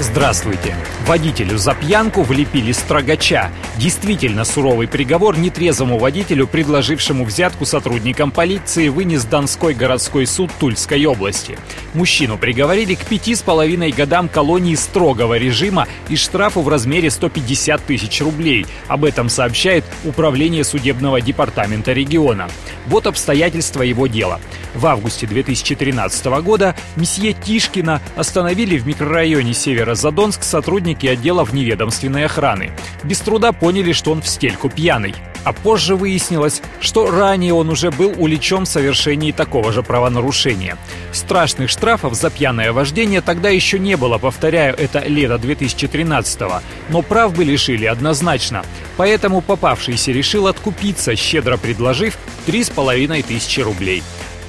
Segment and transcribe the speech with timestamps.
[0.00, 0.76] Здравствуйте.
[1.06, 3.50] Водителю за пьянку влепили строгача.
[3.78, 11.58] Действительно суровый приговор нетрезвому водителю, предложившему взятку сотрудникам полиции, вынес Донской городской суд Тульской области.
[11.94, 17.82] Мужчину приговорили к пяти с половиной годам колонии строгого режима и штрафу в размере 150
[17.84, 18.66] тысяч рублей.
[18.86, 22.48] Об этом сообщает Управление судебного департамента региона.
[22.86, 24.40] Вот обстоятельства его дела.
[24.74, 29.54] В августе 2013 года месье Тишкина остановили в микрорайоне
[29.88, 32.72] Северо-Задонск сотрудники отдела вневедомственной охраны.
[33.04, 35.14] Без труда поняли, что он в стельку пьяный.
[35.44, 40.76] А позже выяснилось, что ранее он уже был уличен в совершении такого же правонарушения.
[41.12, 46.60] Страшных штрафов за пьяное вождение тогда еще не было, повторяю, это лето 2013 -го.
[46.90, 48.62] Но прав бы лишили однозначно.
[48.98, 54.02] Поэтому попавшийся решил откупиться, щедро предложив 3,5 тысячи рублей.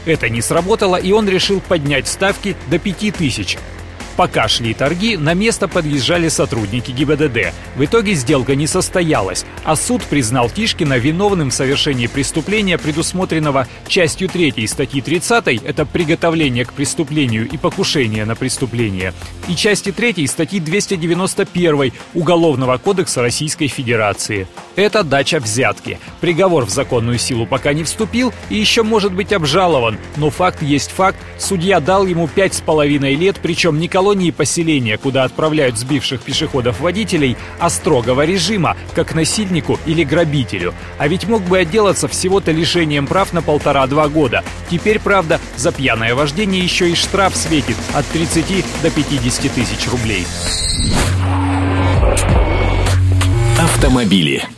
[0.05, 3.57] Это не сработало, и он решил поднять ставки до 5000.
[4.19, 7.53] Пока шли торги, на место подъезжали сотрудники ГИБДД.
[7.77, 14.27] В итоге сделка не состоялась, а суд признал Тишкина виновным в совершении преступления, предусмотренного частью
[14.27, 19.13] 3 статьи 30 «Это приготовление к преступлению и покушение на преступление»
[19.49, 24.47] и части 3 статьи 291 Уголовного кодекса Российской Федерации.
[24.75, 25.99] Это дача взятки.
[26.21, 30.91] Приговор в законную силу пока не вступил и еще может быть обжалован, но факт есть
[30.91, 31.17] факт.
[31.37, 36.79] Судья дал ему пять с половиной лет, причем не колонии поселения, куда отправляют сбивших пешеходов
[36.79, 40.73] водителей, а строгого режима, как насильнику или грабителю.
[40.97, 44.43] А ведь мог бы отделаться всего-то лишением прав на полтора-два года.
[44.71, 50.25] Теперь, правда, за пьяное вождение еще и штраф светит от 30 до 50 тысяч рублей.
[53.59, 54.49] Автомобили.